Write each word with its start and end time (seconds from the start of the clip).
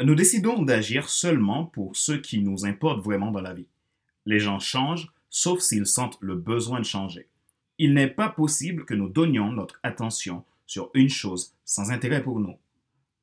Nous 0.00 0.14
décidons 0.14 0.62
d'agir 0.62 1.08
seulement 1.08 1.66
pour 1.66 1.96
ce 1.96 2.12
qui 2.12 2.40
nous 2.40 2.64
importe 2.64 3.00
vraiment 3.02 3.32
dans 3.32 3.40
la 3.40 3.52
vie. 3.52 3.66
Les 4.26 4.38
gens 4.38 4.60
changent, 4.60 5.12
sauf 5.28 5.58
s'ils 5.58 5.86
sentent 5.86 6.18
le 6.20 6.36
besoin 6.36 6.78
de 6.78 6.84
changer. 6.84 7.28
Il 7.78 7.94
n'est 7.94 8.06
pas 8.08 8.28
possible 8.28 8.84
que 8.84 8.94
nous 8.94 9.08
donnions 9.08 9.50
notre 9.50 9.80
attention 9.82 10.44
sur 10.66 10.90
une 10.94 11.08
chose 11.08 11.52
sans 11.64 11.90
intérêt 11.90 12.22
pour 12.22 12.38
nous. 12.38 12.56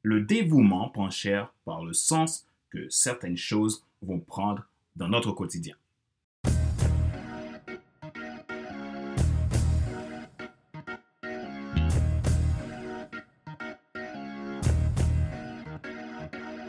Le 0.02 0.22
dévouement 0.22 0.90
prend 0.90 1.10
cher 1.10 1.54
par 1.64 1.86
le 1.86 1.94
sens 1.94 2.46
que 2.70 2.90
certaines 2.90 3.38
choses 3.38 3.86
vont 4.02 4.20
prendre 4.20 4.68
dans 4.98 5.08
notre 5.08 5.32
quotidien. 5.32 5.76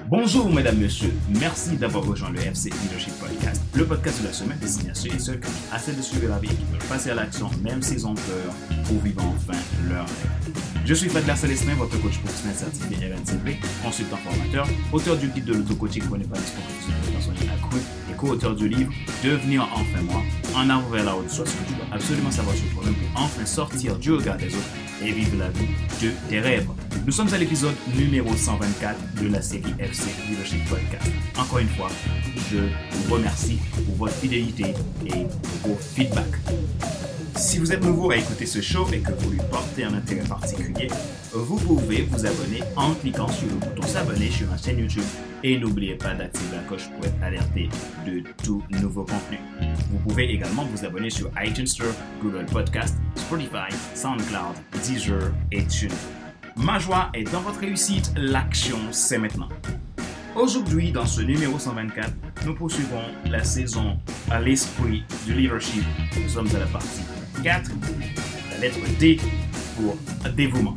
Bonjour 0.08 0.48
mesdames, 0.48 0.78
messieurs, 0.78 1.12
merci 1.40 1.76
d'avoir 1.76 2.04
rejoint 2.04 2.30
le 2.30 2.38
FC 2.38 2.70
Leadership 2.70 3.12
Podcast, 3.18 3.60
le 3.74 3.84
podcast 3.84 4.22
de 4.22 4.28
la 4.28 4.32
semaine 4.32 4.58
destiné 4.58 4.90
à 4.90 4.94
ceux 4.94 5.12
et 5.12 5.18
ceux 5.18 5.34
qui 5.34 5.48
ont 5.48 5.74
assez 5.74 5.92
de 5.94 6.00
suivre 6.00 6.28
la 6.28 6.38
vie 6.38 6.46
et 6.48 6.54
qui 6.54 6.64
veulent 6.70 6.88
passer 6.88 7.10
à 7.10 7.16
l'action 7.16 7.50
même 7.60 7.82
s'ils 7.82 8.06
ont 8.06 8.14
peur 8.14 8.54
pour 8.84 9.00
vivre 9.00 9.24
enfin 9.24 9.58
leur 9.88 10.04
rêve. 10.04 10.54
Je 10.84 10.94
suis 10.94 11.08
Fadler 11.08 11.34
Célestin, 11.34 11.74
votre 11.74 12.00
coach 12.00 12.18
professionnel 12.18 12.54
certifié 12.54 13.12
RNCP, 13.12 13.58
consultant 13.82 14.18
formateur, 14.18 14.68
auteur 14.92 15.16
du 15.16 15.26
guide 15.26 15.44
de 15.46 15.54
l'auto-coaching 15.54 16.04
pour 16.04 16.18
n'épanouissement 16.18 16.62
personnel 17.12 17.50
accru 17.50 17.80
et 18.08 18.16
co-auteur 18.16 18.54
du 18.54 18.68
livre 18.68 18.92
Devenir 19.24 19.68
enfin 19.74 20.02
moi, 20.02 20.22
en 20.54 20.70
avant 20.70 20.88
vers 20.88 21.04
la 21.04 21.16
haute 21.16 21.30
soit 21.30 21.46
ce 21.46 21.52
que 21.52 21.64
tu 21.66 21.74
dois 21.74 21.86
absolument 21.90 22.30
savoir 22.30 22.54
sur 22.54 22.70
toi-même 22.74 22.94
pour 22.94 23.22
enfin 23.22 23.44
sortir 23.44 23.96
du 23.96 24.12
regard 24.12 24.36
des 24.36 24.54
autres 24.54 24.85
et 25.04 25.12
vivre 25.12 25.38
la 25.38 25.48
vie 25.50 25.68
de 26.02 26.10
tes 26.28 26.40
rêves. 26.40 26.68
Nous 27.04 27.12
sommes 27.12 27.32
à 27.32 27.38
l'épisode 27.38 27.74
numéro 27.96 28.34
124 28.34 29.22
de 29.22 29.28
la 29.28 29.42
série 29.42 29.74
FC 29.78 30.10
Leadership 30.28 30.68
Podcast. 30.68 31.10
Encore 31.38 31.58
une 31.58 31.68
fois, 31.68 31.88
je 32.50 32.58
vous 33.06 33.14
remercie 33.14 33.58
pour 33.72 33.94
votre 33.96 34.14
fidélité 34.14 34.74
et 35.06 35.26
vos 35.62 35.76
feedbacks. 35.76 36.24
Si 37.36 37.58
vous 37.58 37.70
êtes 37.70 37.84
nouveau 37.84 38.10
à 38.10 38.16
écouter 38.16 38.46
ce 38.46 38.62
show 38.62 38.86
et 38.94 39.00
que 39.00 39.12
vous 39.12 39.30
lui 39.30 39.40
portez 39.50 39.84
un 39.84 39.92
intérêt 39.92 40.26
particulier, 40.26 40.88
vous 41.34 41.58
pouvez 41.58 42.02
vous 42.10 42.24
abonner 42.24 42.62
en 42.76 42.94
cliquant 42.94 43.28
sur 43.28 43.46
le 43.46 43.54
bouton 43.56 43.86
s'abonner 43.86 44.30
sur 44.30 44.46
ma 44.48 44.56
chaîne 44.56 44.78
YouTube 44.78 45.04
et 45.44 45.58
n'oubliez 45.58 45.96
pas 45.96 46.14
d'activer 46.14 46.56
la 46.56 46.62
cloche 46.62 46.88
pour 46.88 47.04
être 47.04 47.22
alerté 47.22 47.68
de 48.06 48.22
tout 48.42 48.62
nouveau 48.70 49.04
contenu. 49.04 49.38
Vous 49.90 49.98
pouvez 49.98 50.32
également 50.32 50.64
vous 50.64 50.86
abonner 50.86 51.10
sur 51.10 51.30
iTunes 51.38 51.66
Store, 51.66 51.92
Google 52.22 52.46
Podcast, 52.46 52.96
Spotify, 53.16 53.70
SoundCloud, 53.94 54.56
Deezer 54.82 55.32
et 55.52 55.66
TuneIn. 55.66 55.94
Ma 56.56 56.78
joie 56.78 57.10
est 57.12 57.30
dans 57.30 57.42
votre 57.42 57.60
réussite, 57.60 58.12
l'action 58.16 58.78
c'est 58.92 59.18
maintenant. 59.18 59.50
Aujourd'hui, 60.34 60.90
dans 60.90 61.06
ce 61.06 61.20
numéro 61.20 61.58
124, 61.58 62.10
nous 62.46 62.54
poursuivons 62.54 63.02
la 63.26 63.44
saison 63.44 63.98
à 64.30 64.40
l'esprit 64.40 65.04
du 65.26 65.34
leadership. 65.34 65.82
Nous 66.22 66.28
sommes 66.28 66.48
à 66.54 66.58
la 66.58 66.66
partie 66.66 67.02
4, 67.46 67.70
la 68.50 68.58
lettre 68.58 68.98
D 68.98 69.20
pour 69.76 69.96
dévouement. 70.32 70.74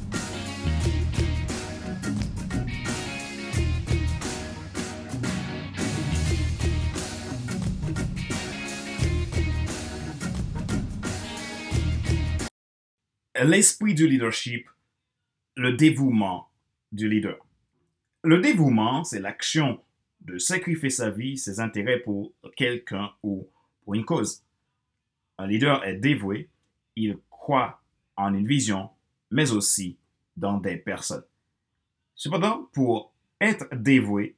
L'esprit 13.44 13.96
du 13.96 14.08
leadership, 14.08 14.70
le 15.56 15.74
dévouement 15.74 16.52
du 16.92 17.10
leader. 17.10 17.44
Le 18.24 18.38
dévouement, 18.38 19.04
c'est 19.04 19.20
l'action 19.20 19.82
de 20.22 20.38
sacrifier 20.38 20.92
sa 20.92 21.10
vie, 21.10 21.36
ses 21.36 21.60
intérêts 21.60 21.98
pour 21.98 22.32
quelqu'un 22.56 23.10
ou 23.24 23.50
pour 23.84 23.96
une 23.96 24.06
cause. 24.06 24.44
Un 25.40 25.48
leader 25.48 25.84
est 25.84 25.96
dévoué, 25.96 26.48
il 27.00 27.18
croit 27.30 27.82
en 28.16 28.34
une 28.34 28.48
vision, 28.48 28.90
mais 29.32 29.52
aussi 29.52 29.98
dans 30.36 30.58
des 30.58 30.78
personnes. 30.78 31.24
Cependant, 32.16 32.70
pour 32.74 33.14
être 33.40 33.68
dévoué, 33.74 34.36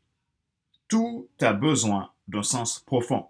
tout 0.87 1.27
a 1.39 1.53
besoin 1.53 2.11
d'un 2.27 2.43
sens 2.43 2.79
profond. 2.79 3.25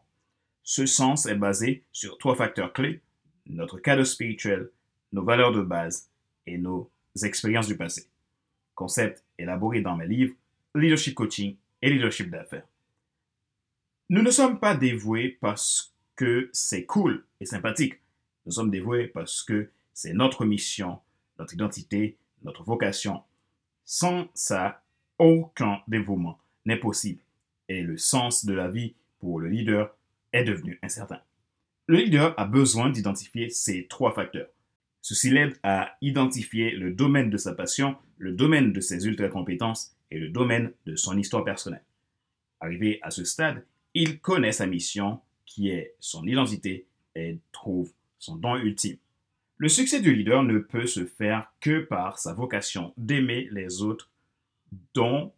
Ce 0.63 0.85
sens 0.85 1.25
est 1.25 1.35
basé 1.35 1.83
sur 1.91 2.17
trois 2.17 2.35
facteurs 2.35 2.73
clés, 2.73 3.01
notre 3.45 3.79
cadre 3.79 4.03
spirituel, 4.03 4.69
nos 5.13 5.23
valeurs 5.23 5.53
de 5.53 5.61
base 5.61 6.09
et 6.45 6.57
nos 6.57 6.91
expériences 7.23 7.67
du 7.67 7.77
passé. 7.77 8.07
Concept 8.75 9.23
élaboré 9.37 9.81
dans 9.81 9.95
mes 9.95 10.07
livres 10.07 10.35
Leadership 10.75 11.15
Coaching 11.15 11.55
et 11.81 11.89
Leadership 11.89 12.29
d'affaires. 12.29 12.67
Nous 14.09 14.21
ne 14.21 14.31
sommes 14.31 14.59
pas 14.59 14.75
dévoués 14.75 15.37
parce 15.39 15.93
que 16.17 16.49
c'est 16.51 16.85
cool 16.85 17.25
et 17.39 17.45
sympathique. 17.45 18.00
Nous 18.45 18.53
sommes 18.53 18.71
dévoués 18.71 19.07
parce 19.07 19.43
que 19.43 19.69
c'est 19.93 20.13
notre 20.13 20.45
mission, 20.45 20.99
notre 21.37 21.53
identité, 21.53 22.17
notre 22.43 22.63
vocation. 22.63 23.21
Sans 23.85 24.27
ça, 24.33 24.81
aucun 25.17 25.81
dévouement 25.87 26.39
n'est 26.65 26.77
possible 26.77 27.21
et 27.71 27.81
le 27.81 27.97
sens 27.97 28.45
de 28.45 28.53
la 28.53 28.67
vie 28.67 28.95
pour 29.19 29.39
le 29.39 29.47
leader 29.47 29.95
est 30.33 30.43
devenu 30.43 30.77
incertain. 30.83 31.21
Le 31.87 31.97
leader 31.97 32.33
a 32.37 32.45
besoin 32.45 32.89
d'identifier 32.89 33.49
ces 33.49 33.87
trois 33.87 34.13
facteurs. 34.13 34.49
Ceci 35.01 35.29
l'aide 35.29 35.57
à 35.63 35.95
identifier 36.01 36.71
le 36.71 36.91
domaine 36.91 37.29
de 37.29 37.37
sa 37.37 37.53
passion, 37.53 37.95
le 38.17 38.33
domaine 38.33 38.73
de 38.73 38.81
ses 38.81 39.07
ultra-compétences 39.07 39.95
et 40.11 40.19
le 40.19 40.29
domaine 40.29 40.73
de 40.85 40.95
son 40.95 41.17
histoire 41.17 41.45
personnelle. 41.45 41.83
Arrivé 42.59 42.99
à 43.01 43.09
ce 43.09 43.23
stade, 43.23 43.65
il 43.93 44.19
connaît 44.19 44.51
sa 44.51 44.67
mission, 44.67 45.21
qui 45.45 45.69
est 45.69 45.95
son 45.99 46.27
identité, 46.27 46.85
et 47.15 47.39
trouve 47.51 47.91
son 48.21 48.35
don 48.35 48.55
ultime. 48.55 48.97
Le 49.57 49.67
succès 49.67 49.99
du 49.99 50.13
leader 50.15 50.43
ne 50.43 50.59
peut 50.59 50.85
se 50.85 51.05
faire 51.05 51.51
que 51.59 51.79
par 51.79 52.19
sa 52.19 52.33
vocation 52.33 52.93
d'aimer 52.95 53.47
les 53.51 53.81
autres. 53.81 54.09
Donc, 54.93 55.33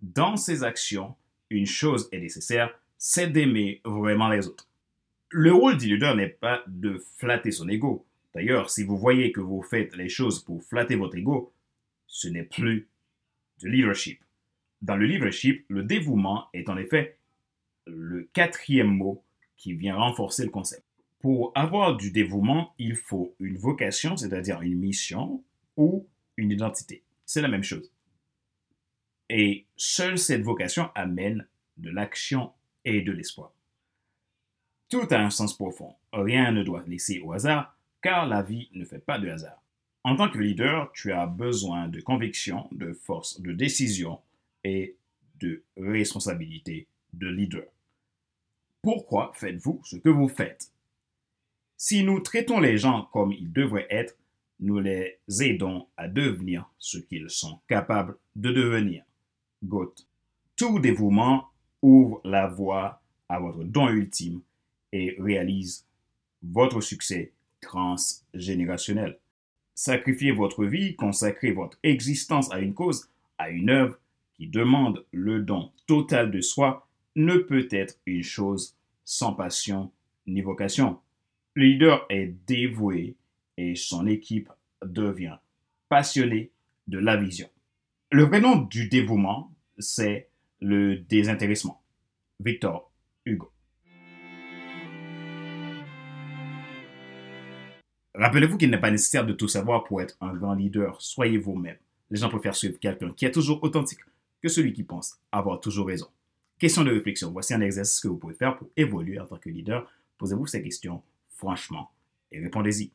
dans 0.00 0.36
ses 0.36 0.62
actions, 0.62 1.16
une 1.50 1.66
chose 1.66 2.08
est 2.12 2.20
nécessaire, 2.20 2.72
c'est 2.96 3.26
d'aimer 3.26 3.80
vraiment 3.84 4.28
les 4.28 4.46
autres. 4.46 4.68
Le 5.30 5.52
rôle 5.52 5.76
du 5.76 5.88
leader 5.88 6.14
n'est 6.14 6.28
pas 6.28 6.62
de 6.68 7.02
flatter 7.18 7.50
son 7.50 7.68
ego. 7.68 8.06
D'ailleurs, 8.34 8.70
si 8.70 8.84
vous 8.84 8.96
voyez 8.96 9.32
que 9.32 9.40
vous 9.40 9.62
faites 9.62 9.94
les 9.96 10.08
choses 10.08 10.42
pour 10.44 10.62
flatter 10.62 10.96
votre 10.96 11.16
ego, 11.16 11.52
ce 12.06 12.28
n'est 12.28 12.44
plus 12.44 12.88
du 13.58 13.68
leadership. 13.68 14.22
Dans 14.80 14.96
le 14.96 15.06
leadership, 15.06 15.64
le 15.68 15.82
dévouement 15.82 16.48
est 16.52 16.68
en 16.68 16.76
effet 16.76 17.18
le 17.86 18.28
quatrième 18.32 18.94
mot 18.94 19.24
qui 19.56 19.74
vient 19.74 19.96
renforcer 19.96 20.44
le 20.44 20.50
concept. 20.50 20.84
Pour 21.22 21.52
avoir 21.54 21.96
du 21.96 22.10
dévouement, 22.10 22.74
il 22.78 22.96
faut 22.96 23.36
une 23.38 23.56
vocation, 23.56 24.16
c'est-à-dire 24.16 24.60
une 24.60 24.76
mission 24.76 25.44
ou 25.76 26.08
une 26.36 26.50
identité. 26.50 27.04
C'est 27.24 27.40
la 27.40 27.48
même 27.48 27.62
chose. 27.62 27.92
Et 29.30 29.66
seule 29.76 30.18
cette 30.18 30.42
vocation 30.42 30.90
amène 30.96 31.46
de 31.76 31.90
l'action 31.90 32.52
et 32.84 33.02
de 33.02 33.12
l'espoir. 33.12 33.54
Tout 34.88 35.06
a 35.10 35.16
un 35.16 35.30
sens 35.30 35.56
profond. 35.56 35.94
Rien 36.12 36.50
ne 36.50 36.64
doit 36.64 36.82
laisser 36.88 37.20
au 37.20 37.32
hasard, 37.32 37.78
car 38.02 38.26
la 38.26 38.42
vie 38.42 38.68
ne 38.72 38.84
fait 38.84 38.98
pas 38.98 39.20
de 39.20 39.28
hasard. 39.28 39.62
En 40.02 40.16
tant 40.16 40.28
que 40.28 40.38
leader, 40.38 40.90
tu 40.92 41.12
as 41.12 41.26
besoin 41.28 41.86
de 41.86 42.00
conviction, 42.00 42.68
de 42.72 42.92
force 42.92 43.40
de 43.40 43.52
décision 43.52 44.20
et 44.64 44.96
de 45.38 45.62
responsabilité 45.76 46.88
de 47.12 47.28
leader. 47.28 47.68
Pourquoi 48.82 49.30
faites-vous 49.36 49.80
ce 49.84 49.96
que 49.96 50.08
vous 50.08 50.28
faites? 50.28 50.72
Si 51.84 52.04
nous 52.04 52.20
traitons 52.20 52.60
les 52.60 52.78
gens 52.78 53.08
comme 53.12 53.32
ils 53.32 53.52
devraient 53.52 53.88
être, 53.90 54.16
nous 54.60 54.78
les 54.78 55.18
aidons 55.40 55.88
à 55.96 56.06
devenir 56.06 56.70
ce 56.78 56.96
qu'ils 56.96 57.28
sont 57.28 57.58
capables 57.66 58.16
de 58.36 58.52
devenir. 58.52 59.02
Tout 60.54 60.78
dévouement 60.78 61.48
ouvre 61.82 62.20
la 62.22 62.46
voie 62.46 63.02
à 63.28 63.40
votre 63.40 63.64
don 63.64 63.88
ultime 63.88 64.42
et 64.92 65.16
réalise 65.18 65.84
votre 66.40 66.80
succès 66.80 67.32
transgénérationnel. 67.60 69.18
Sacrifier 69.74 70.30
votre 70.30 70.64
vie, 70.64 70.94
consacrer 70.94 71.50
votre 71.50 71.80
existence 71.82 72.48
à 72.52 72.60
une 72.60 72.74
cause, 72.74 73.10
à 73.38 73.50
une 73.50 73.70
œuvre 73.70 73.98
qui 74.34 74.46
demande 74.46 75.04
le 75.10 75.40
don 75.42 75.72
total 75.88 76.30
de 76.30 76.42
soi, 76.42 76.86
ne 77.16 77.38
peut 77.38 77.66
être 77.72 77.98
une 78.06 78.22
chose 78.22 78.76
sans 79.04 79.32
passion 79.32 79.90
ni 80.28 80.42
vocation. 80.42 81.00
Le 81.54 81.64
leader 81.64 82.06
est 82.08 82.34
dévoué 82.46 83.14
et 83.58 83.76
son 83.76 84.06
équipe 84.06 84.48
devient 84.82 85.36
passionnée 85.90 86.50
de 86.86 86.98
la 86.98 87.18
vision. 87.18 87.46
Le 88.10 88.22
vrai 88.22 88.40
nom 88.40 88.56
du 88.56 88.88
dévouement, 88.88 89.52
c'est 89.78 90.30
le 90.60 90.96
désintéressement. 90.96 91.82
Victor 92.40 92.90
Hugo. 93.26 93.52
Rappelez-vous 98.14 98.56
qu'il 98.56 98.70
n'est 98.70 98.80
pas 98.80 98.90
nécessaire 98.90 99.26
de 99.26 99.34
tout 99.34 99.48
savoir 99.48 99.84
pour 99.84 100.00
être 100.00 100.16
un 100.22 100.32
grand 100.32 100.54
leader. 100.54 101.02
Soyez 101.02 101.36
vous-même. 101.36 101.76
Les 102.10 102.18
gens 102.18 102.30
préfèrent 102.30 102.56
suivre 102.56 102.78
quelqu'un 102.78 103.12
qui 103.12 103.26
est 103.26 103.30
toujours 103.30 103.62
authentique 103.62 104.00
que 104.42 104.48
celui 104.48 104.72
qui 104.72 104.84
pense 104.84 105.20
avoir 105.30 105.60
toujours 105.60 105.88
raison. 105.88 106.08
Question 106.58 106.82
de 106.82 106.92
réflexion. 106.92 107.30
Voici 107.30 107.52
un 107.52 107.60
exercice 107.60 108.00
que 108.00 108.08
vous 108.08 108.16
pouvez 108.16 108.34
faire 108.34 108.56
pour 108.56 108.70
évoluer 108.74 109.20
en 109.20 109.26
tant 109.26 109.36
que 109.36 109.50
leader. 109.50 109.86
Posez-vous 110.16 110.46
ces 110.46 110.62
questions 110.62 111.02
franchement 111.42 111.90
et 112.30 112.38
répondez-y. 112.38 112.92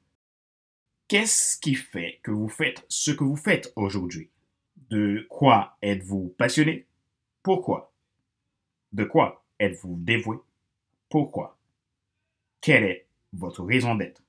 Qu'est-ce 1.10 1.60
qui 1.60 1.76
fait 1.76 2.22
que 2.24 2.32
vous 2.32 2.48
faites 2.48 2.86
ce 2.88 3.12
que 3.12 3.26
vous 3.26 3.36
faites 3.36 3.74
aujourd'hui? 3.76 4.32
De 4.90 5.28
quoi 5.30 5.78
êtes-vous 5.82 6.34
passionné? 6.38 6.88
Pourquoi? 7.44 7.94
De 8.94 9.04
quoi 9.04 9.44
êtes-vous 9.60 9.98
dévoué? 10.00 10.38
Pourquoi? 11.10 11.58
Quelle 12.62 12.86
est 12.86 13.08
votre 13.34 13.66
raison 13.66 13.96
d'être? 13.96 14.24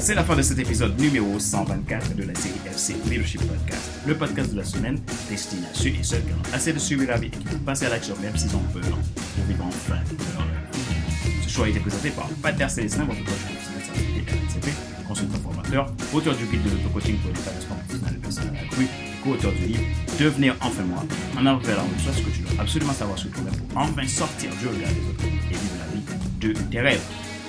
C'est 0.00 0.14
la 0.14 0.24
fin 0.24 0.34
de 0.34 0.40
cet 0.40 0.58
épisode 0.58 0.98
numéro 0.98 1.38
124 1.38 2.14
de 2.14 2.22
la 2.24 2.34
série 2.34 2.58
FC 2.64 2.96
Leadership 3.04 3.42
Podcast, 3.42 3.90
le 4.06 4.16
podcast 4.16 4.50
de 4.50 4.56
la 4.56 4.64
semaine 4.64 4.98
destiné 5.28 5.66
à 5.66 5.74
ceux 5.74 5.88
et 5.88 6.02
celles 6.02 6.24
qui 6.24 6.32
ont 6.32 6.54
assez 6.54 6.72
de 6.72 6.78
suivre 6.78 7.04
la 7.06 7.18
vie 7.18 7.26
et 7.26 7.30
qui 7.30 7.44
passer 7.66 7.84
à 7.84 7.90
l'action 7.90 8.14
même 8.22 8.34
s'ils 8.34 8.56
ont 8.56 8.62
peur 8.72 8.82
pour 8.82 9.44
vivre 9.46 9.62
enfin 9.66 9.96
leur 9.96 10.46
rêve. 10.46 11.46
Ce 11.46 11.50
choix 11.50 11.66
a 11.66 11.68
été 11.68 11.80
présenté 11.80 12.08
par 12.10 12.28
Pater 12.42 12.68
Célestin, 12.70 13.04
votre 13.04 13.22
coach 13.24 13.44
professionnel 13.44 13.82
certifié 13.84 14.22
RNCP, 14.22 15.06
consultant 15.06 15.38
formateur, 15.38 15.92
auteur 16.14 16.34
du 16.34 16.46
guide 16.46 16.62
de 16.62 16.70
l'auto-coaching 16.70 17.18
pour 17.18 17.32
l'établissement 17.32 17.76
professionnel 17.76 18.14
de 18.14 18.20
personnes 18.20 18.56
accrues, 18.56 18.88
co-auteur 19.22 19.52
du 19.52 19.66
livre 19.66 19.82
Devenir 20.18 20.56
enfin 20.62 20.82
moi, 20.82 21.04
en 21.38 21.44
avant 21.44 21.58
vers 21.58 21.76
la 21.76 22.12
ce 22.12 22.22
que 22.22 22.30
tu 22.30 22.40
dois 22.40 22.62
absolument 22.62 22.94
savoir 22.94 23.18
sur 23.18 23.30
toi-même 23.32 23.54
pour 23.54 23.78
enfin 23.78 24.06
sortir 24.06 24.50
du 24.60 24.66
regard 24.66 24.88
des 24.88 25.08
autres 25.10 25.24
et 25.26 25.52
vivre 25.52 25.76
la 25.78 25.94
vie 25.94 26.20
de 26.40 26.52
tes 26.70 26.80
rêves. 26.80 27.02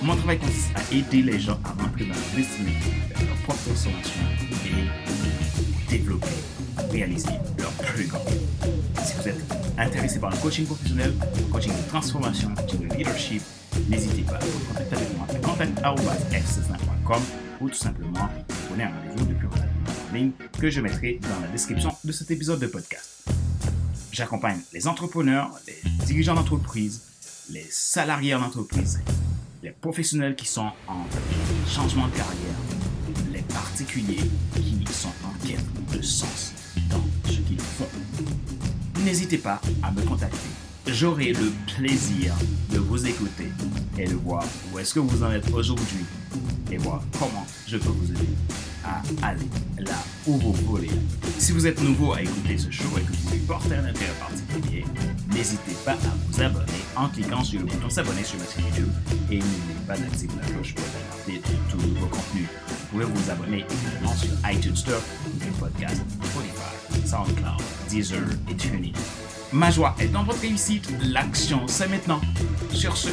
Mon 0.04 0.16
travail 0.16 0.40
consiste 0.40 0.72
à 0.76 0.82
aider 0.94 1.22
les 1.22 1.40
gens 1.40 1.60
à 1.64 1.74
dans 1.74 1.84
leur 1.86 2.18
destinée, 2.36 2.74
leur 3.20 3.36
propre 3.44 3.60
transformation 3.66 4.22
et 4.66 5.90
développer, 5.90 6.28
réaliser 6.90 7.30
leur 7.60 7.72
plus 7.72 8.08
grand. 8.08 8.26
Si 9.04 9.14
vous 9.16 9.28
êtes 9.28 9.40
intéressé 9.78 10.20
par 10.20 10.32
le 10.32 10.38
coaching 10.38 10.66
professionnel, 10.66 11.14
le 11.38 11.44
coaching 11.52 11.72
de 11.72 11.88
transformation, 11.88 12.50
le 12.50 12.56
coaching 12.56 12.88
de 12.88 12.96
leadership, 12.96 13.44
n'hésitez 13.90 14.24
pas 14.24 14.38
à 14.38 14.40
vous 14.40 14.60
contacter 14.68 14.96
avec 14.96 15.16
moi 15.16 15.28
à 15.30 15.36
contact.fc9.com 15.36 17.22
ou 17.62 17.70
tout 17.70 17.76
simplement 17.76 18.28
prenez 18.70 18.86
un 18.86 18.90
rendez-vous 18.90 19.26
depuis 19.28 19.48
votre 19.48 19.64
en 19.64 20.16
ligne 20.16 20.32
que 20.60 20.70
je 20.72 20.82
mettrai 20.82 21.20
dans 21.22 21.40
la 21.42 21.48
description 21.48 21.96
de 22.04 22.12
cet 22.12 22.32
épisode 22.32 22.60
de 22.60 22.68
podcast. 22.68 23.30
J'accompagne 24.12 24.62
les 24.74 24.88
entrepreneurs, 24.88 25.52
les 25.68 26.06
dirigeants 26.06 26.34
d'entreprise, 26.34 27.04
les 27.52 27.66
salariés 27.70 28.34
en 28.34 28.42
entreprise, 28.42 29.00
les 29.64 29.72
professionnels 29.72 30.36
qui 30.36 30.48
sont 30.48 30.72
en 30.88 31.06
changement 31.68 32.08
de 32.08 32.14
carrière, 32.14 32.56
les 33.32 33.42
particuliers 33.44 34.30
qui 34.56 34.84
sont 34.92 35.14
en 35.24 35.48
quête 35.48 35.66
de 35.96 36.02
sens 36.02 36.54
dans 36.90 37.04
ce 37.26 37.38
qu'ils 37.40 37.60
font. 37.60 37.88
N'hésitez 39.04 39.38
pas 39.38 39.62
à 39.84 39.92
me 39.92 40.02
contacter. 40.02 40.38
J'aurai 40.88 41.34
le 41.34 41.52
plaisir 41.76 42.34
de 42.72 42.80
vous 42.80 43.06
écouter 43.06 43.52
et 44.00 44.08
de 44.08 44.16
voir 44.16 44.44
où 44.74 44.80
est-ce 44.80 44.96
que 44.96 45.00
vous 45.00 45.24
en 45.24 45.32
êtes 45.32 45.50
aujourd'hui 45.54 46.06
et 46.72 46.78
voir 46.78 47.04
comment 47.20 47.46
je 47.68 47.78
peux 47.78 47.90
vous 47.90 48.12
aider 48.12 48.30
à 48.84 49.02
aller 49.28 49.48
là 49.78 50.04
où 50.26 50.38
vous 50.38 50.54
voulez. 50.54 50.90
Si 51.38 51.52
vous 51.52 51.68
êtes 51.68 51.82
nouveau 51.84 52.14
à 52.14 52.22
écouter 52.22 52.58
ce 52.58 52.72
show 52.72 52.90
et 52.98 53.02
que 53.02 53.12
vous 53.12 53.46
portez 53.46 53.76
un 53.76 53.86
intérêt 53.86 54.14
particulier, 54.20 54.86
n'hésitez 55.42 55.74
pas 55.84 55.94
à 55.94 56.14
vous 56.28 56.40
abonner 56.40 56.84
en 56.96 57.08
cliquant 57.08 57.44
sur 57.44 57.60
le 57.62 57.66
bouton 57.66 57.90
s'abonner 57.90 58.24
sur 58.24 58.38
ma 58.38 58.46
chaîne 58.46 58.64
YouTube 58.64 58.90
et 59.32 59.38
n'oubliez 59.38 59.82
pas 59.88 59.98
d'activer 59.98 60.34
la 60.40 60.48
cloche 60.48 60.76
pour 60.76 60.86
alerté 60.86 61.42
de 61.50 61.72
tous 61.72 62.00
vos 62.00 62.06
contenus. 62.06 62.48
Vous 62.68 62.76
pouvez 62.92 63.06
vous 63.06 63.32
abonner 63.32 63.66
évidemment 63.68 64.16
sur 64.16 64.30
iTunes 64.52 64.76
Store, 64.76 65.02
Google 65.26 65.58
Podcast, 65.60 66.02
Spotify, 66.24 67.08
SoundCloud, 67.08 67.62
Deezer 67.90 68.22
et 68.52 68.56
TuneIn. 68.56 68.92
Ma 69.52 69.72
joie 69.72 69.96
est 70.00 70.10
dans 70.10 70.24
votre 70.24 70.42
réussite, 70.42 70.88
l'action 71.06 71.68
c'est 71.68 71.88
maintenant. 71.88 72.22
Sur 72.72 72.96
ce, 72.96 73.10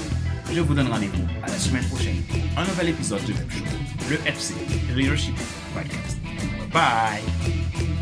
je 0.52 0.60
vous 0.60 0.74
donne 0.74 0.88
rendez-vous 0.88 1.24
à 1.42 1.46
la 1.46 1.58
semaine 1.58 1.88
prochaine 1.88 2.22
pour 2.28 2.58
un 2.58 2.66
nouvel 2.66 2.90
épisode 2.90 3.24
de 3.24 3.32
Web 3.32 3.50
Show, 3.50 3.64
le 4.10 4.16
FC 4.26 4.52
Leadership 4.94 5.34
Podcast. 5.74 6.18
Bye! 6.74 7.97